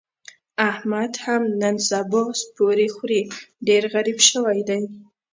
[0.69, 3.21] احمد هم نن سبا سپوره خوري،
[3.67, 4.81] ډېر غریب شوی دی.